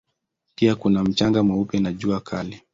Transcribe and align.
Pia 0.55 0.75
kuna 0.75 1.03
mchanga 1.03 1.43
mweupe 1.43 1.79
na 1.79 1.91
jua 1.93 2.19
kali. 2.21 2.61